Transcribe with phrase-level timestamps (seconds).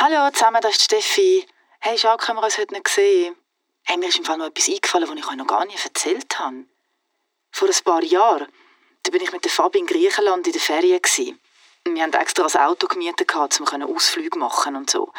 [0.00, 1.44] Hallo zusammen, das ist Steffi.
[1.80, 3.34] Hey, Jacques, können wir uns heute nicht sehen?
[3.82, 6.38] Hey, mir ist im Fall noch etwas eingefallen, was ich euch noch gar nicht erzählt
[6.38, 6.66] habe.
[7.50, 8.46] Vor ein paar Jahren
[9.02, 11.02] da bin ich mit der Fabi in Griechenland in der Ferien.
[11.02, 11.40] Gewesen.
[11.84, 15.12] Wir haben extra ein Auto gemietet, um Ausflüge machen und so.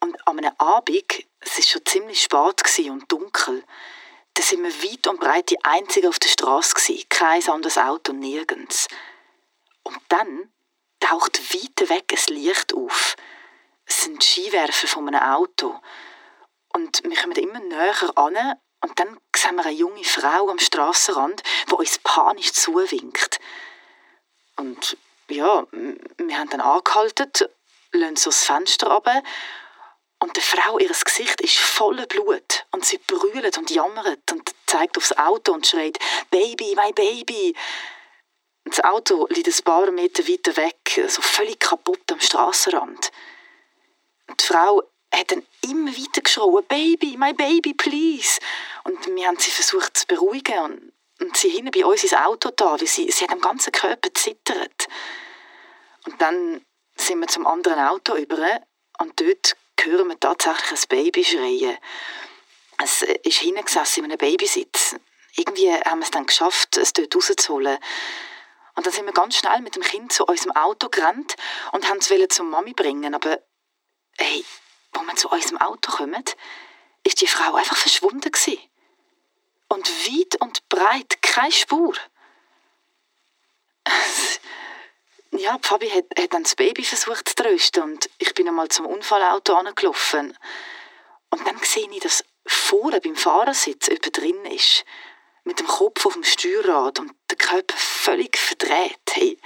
[0.00, 3.64] Und an einem Abend, es war schon ziemlich spät und dunkel,
[4.34, 6.74] da sind wir weit und breit die Einzigen auf der Straße.
[7.08, 8.86] Kein anderes Auto, nirgends.
[9.82, 10.52] Und dann
[11.00, 13.16] taucht weit weg ein Licht auf.
[13.88, 15.80] Es sind Skiwerfer von einem Auto.
[16.74, 18.36] Und wir kommen immer näher an
[18.82, 23.40] und dann sehen wir eine junge Frau am Strassenrand, die uns panisch zuwinkt.
[24.56, 24.96] Und
[25.28, 27.30] ja, wir haben dann angehalten,
[27.92, 29.22] lassen so das Fenster runter
[30.20, 34.96] und der Frau, ihr Gesicht ist voller Blut und sie brüllt und jammert und zeigt
[34.96, 35.98] aufs Auto und schreit
[36.30, 37.54] «Baby, mein Baby!»
[38.64, 43.10] Das Auto liegt ein paar Meter weiter weg, so völlig kaputt am Strassenrand.
[44.40, 48.40] Die Frau hat dann immer weiter geschrien, Baby, my baby, please.
[48.84, 52.50] Und wir haben sie versucht zu beruhigen und, und sie hinten bei uns ins Auto
[52.50, 54.88] da, weil sie, sie hat am ganzen Körper zittert.
[56.06, 56.64] Und dann
[56.96, 58.60] sind wir zum anderen Auto über
[58.98, 61.78] und dort hören wir tatsächlich ein Baby schreien.
[62.82, 64.96] Es ist hinten gesessen in einem Babysitz.
[65.36, 67.78] Irgendwie haben wir es dann geschafft, es dort rauszuholen.
[68.74, 71.34] Und dann sind wir ganz schnell mit dem Kind zu unserem Auto gerannt
[71.72, 73.14] und haben es zur Mami bringen.
[73.14, 73.40] Aber
[74.18, 74.44] hey,
[74.92, 76.24] wo wir zu unserem Auto kommen,
[77.04, 78.58] ist die Frau einfach verschwunden gewesen.
[79.68, 81.94] Und weit und breit keine Spur.
[85.32, 88.86] ja, Fabi hat, hat dann das Baby versucht zu trösten und ich bin einmal zum
[88.86, 90.36] Unfallauto angelaufen.
[91.30, 94.84] Und dann sehe ich, dass vorne beim Fahrersitz jemand drin ist.
[95.44, 98.98] Mit dem Kopf auf dem Steuerrad und der Körper völlig verdreht.
[99.10, 99.38] Hey,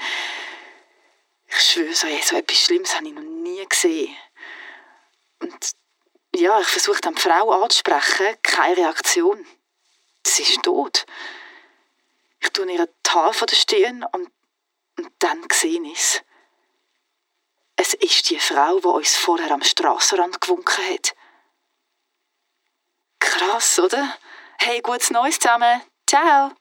[1.48, 4.16] ich schwöre, so, so etwas Schlimmes habe ich noch nie gesehen.
[5.42, 5.72] Und
[6.34, 9.44] ja, ich versuche dann die Frau anzusprechen, keine Reaktion.
[10.26, 11.04] Sie ist tot.
[12.40, 14.30] Ich tue ihr die Haare von der Stirn und,
[14.98, 16.22] und dann sehe ich es.
[17.76, 21.14] Es ist die Frau, die uns vorher am Strassenrand gewunken hat.
[23.18, 24.16] Krass, oder?
[24.58, 25.82] Hey, gutes Neues zusammen.
[26.06, 26.52] Ciao.